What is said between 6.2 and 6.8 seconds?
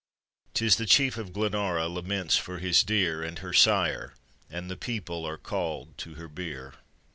bier.